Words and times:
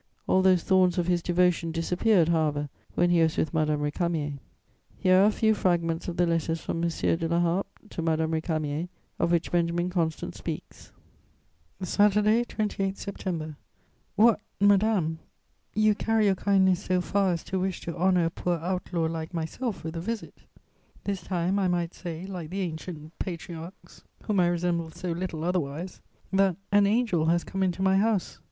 All 0.25 0.41
those 0.41 0.63
thorns 0.63 0.97
of 0.97 1.05
his 1.05 1.21
devotion 1.21 1.71
disappeared, 1.71 2.29
however, 2.29 2.69
when 2.95 3.11
he 3.11 3.21
was 3.21 3.37
with 3.37 3.53
Madame 3.53 3.81
Récamier." 3.81 4.39
[Sidenote: 4.39 4.41
M. 4.41 4.41
de 4.41 4.41
La 4.41 4.89
Harpe.] 4.89 5.03
Here 5.03 5.17
are 5.21 5.25
a 5.25 5.31
few 5.31 5.53
fragments 5.53 6.07
of 6.07 6.17
the 6.17 6.25
letters 6.25 6.59
from 6.59 6.83
M. 6.83 6.89
de 7.17 7.27
La 7.27 7.39
Harpe 7.39 7.89
to 7.91 8.01
Madame 8.01 8.31
Récamier 8.31 8.89
of 9.19 9.31
which 9.31 9.51
Benjamin 9.51 9.91
Constant 9.91 10.33
speaks: 10.33 10.91
"SATURDAY, 11.83 12.45
28 12.45 12.97
September. 12.97 13.57
"What, 14.15 14.39
madame, 14.59 15.19
you 15.75 15.93
carry 15.93 16.25
your 16.25 16.33
kindness 16.35 16.83
so 16.83 16.99
far 16.99 17.31
as 17.33 17.43
to 17.43 17.59
wish 17.59 17.81
to 17.81 17.95
honour 17.95 18.25
a 18.25 18.31
poor 18.31 18.57
outlaw 18.57 19.03
like 19.05 19.35
myself 19.35 19.83
with 19.83 19.95
a 19.95 20.01
visit! 20.01 20.41
This 21.03 21.21
time 21.21 21.59
I 21.59 21.67
might 21.67 21.93
say, 21.93 22.25
like 22.25 22.49
the 22.49 22.61
ancient 22.61 23.19
patriarchs, 23.19 24.03
whom 24.23 24.39
I 24.39 24.47
resemble 24.47 24.89
so 24.89 25.11
little 25.11 25.43
otherwise, 25.43 26.01
that 26.33 26.55
'an 26.71 26.87
angel 26.87 27.25
has 27.25 27.43
come 27.43 27.61
into 27.61 27.83
my 27.83 27.97
house.' 27.97 28.39